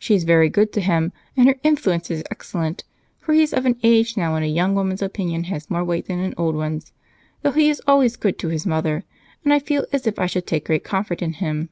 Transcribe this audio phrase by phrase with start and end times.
[0.00, 2.82] "She's very good to him, and her influence is excellent,
[3.20, 6.06] for he is of an age now when a young woman's opinion has more weight
[6.06, 6.92] than an old one's.
[7.42, 9.04] Though he is always good to his mother,
[9.44, 11.68] and I feel as if I should take great comfort in him.